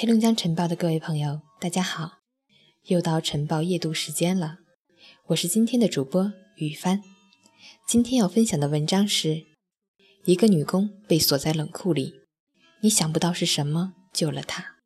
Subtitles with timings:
[0.00, 2.20] 黑龙江晨报的各位朋友，大家好！
[2.84, 4.58] 又到晨报夜读时间了，
[5.26, 7.02] 我是今天的主播雨帆。
[7.84, 9.44] 今天要分享的文章是：
[10.24, 12.14] 一个女工被锁在冷库里，
[12.80, 14.76] 你想不到是什么救了她。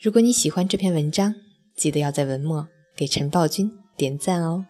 [0.00, 1.36] 如果你喜欢这篇文章，
[1.76, 2.66] 记得要在文末
[2.96, 4.66] 给晨报君点赞哦。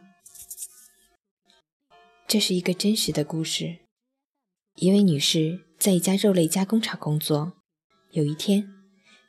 [2.29, 3.79] 这是一个真实的故事，
[4.75, 7.55] 一位女士在一家肉类加工厂工作，
[8.11, 8.74] 有一天。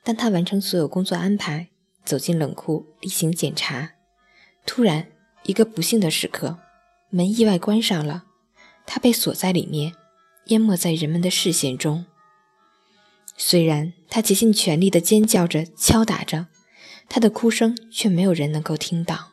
[0.05, 1.70] 当他完成所有工作安排，
[2.05, 3.94] 走进冷库例行检查，
[4.64, 5.08] 突然
[5.44, 6.59] 一个不幸的时刻，
[7.09, 8.26] 门意外关上了，
[8.86, 9.94] 他被锁在里面，
[10.45, 12.05] 淹没在人们的视线中。
[13.36, 16.45] 虽然他竭尽全力地尖叫着、敲打着，
[17.09, 19.31] 他的哭声却没有人能够听到。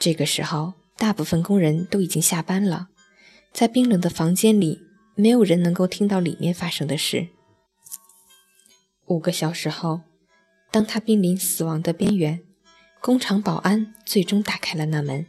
[0.00, 2.88] 这个时候，大部分工人都已经下班了，
[3.52, 4.82] 在冰冷的房间里，
[5.14, 7.28] 没有人能够听到里面发生的事。
[9.10, 10.02] 五个小时后，
[10.70, 12.42] 当他濒临死亡的边缘，
[13.00, 15.26] 工厂保安最终打开了那门，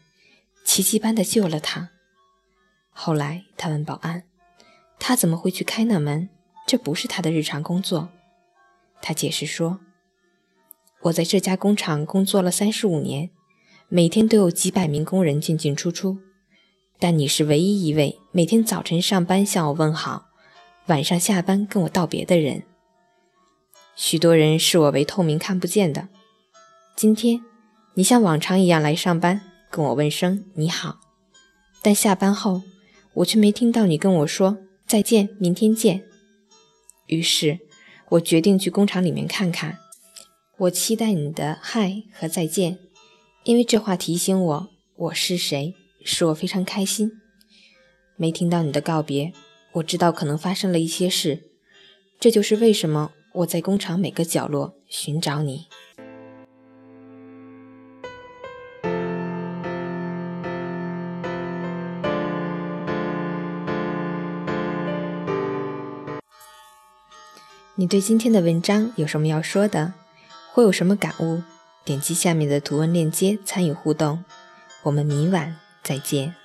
[0.63, 1.89] 奇迹般的救了他。
[2.91, 4.21] 后来他问保安
[4.99, 6.29] ：“他怎么会去开那门？
[6.67, 8.09] 这不是他的日常工作。”
[9.01, 9.79] 他解释说
[11.05, 13.31] ：“我在这家工厂工作了三十五年，
[13.87, 16.19] 每天都有几百名工人进进出出，
[16.99, 20.27] 但你是唯一一位每天早晨上班向我问好，
[20.85, 22.61] 晚上下班跟我道别的人。”
[24.03, 26.07] 许多人视我为透明看不见的。
[26.95, 27.39] 今天，
[27.93, 30.99] 你像往常一样来上班，跟我问声你好，
[31.83, 32.63] 但下班后，
[33.13, 36.03] 我却没听到你跟我说再见，明天见。
[37.05, 37.59] 于是，
[38.09, 39.77] 我决定去工厂里面看看。
[40.57, 42.79] 我期待你的嗨和再见，
[43.43, 47.11] 因为这话提醒我我是谁，使我非常开心。
[48.15, 49.31] 没听到你的告别，
[49.73, 51.51] 我知道可能发生了一些事，
[52.19, 53.11] 这就是为什么。
[53.33, 55.67] 我在工厂每个角落寻找你。
[67.75, 69.93] 你对今天的文章有什么要说的？
[70.51, 71.41] 会有什么感悟？
[71.83, 74.23] 点击下面的图文链接参与互动。
[74.83, 76.40] 我们明晚再见。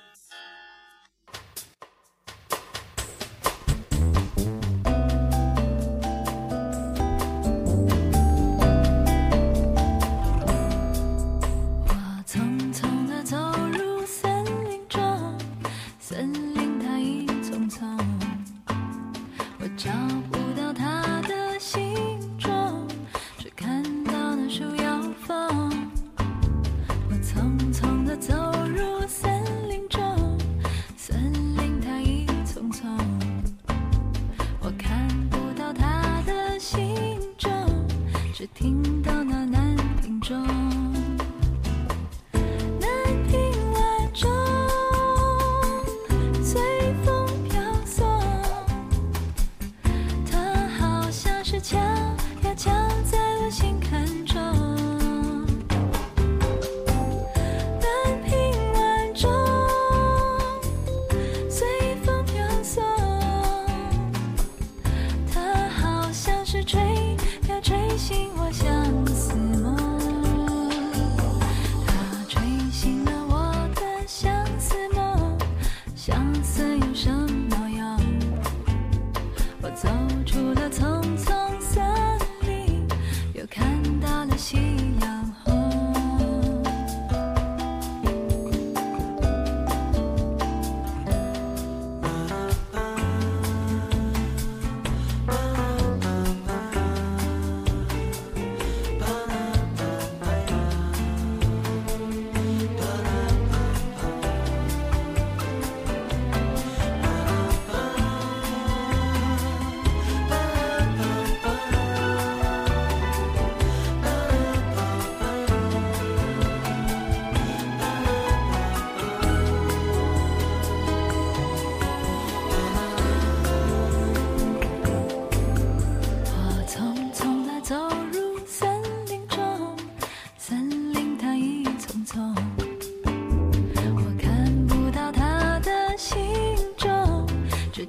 [38.53, 38.96] 听。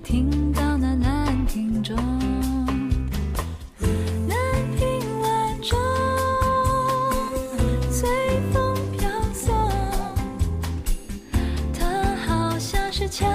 [0.03, 1.97] 听到那南屏钟
[4.27, 4.37] 南
[4.77, 5.79] 屏晚钟
[7.91, 8.09] 随
[8.53, 9.71] 风飘送
[11.79, 13.27] 它好像是敲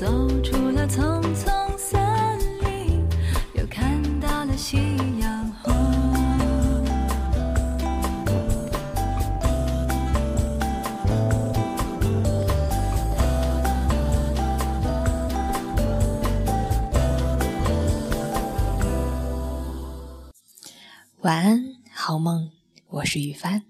[0.00, 0.06] 走
[0.40, 2.00] 出了丛丛森
[2.62, 3.06] 林，
[3.52, 5.74] 又看到了夕阳红。
[21.20, 21.62] 晚安，
[21.92, 22.50] 好梦，
[22.88, 23.69] 我是雨帆。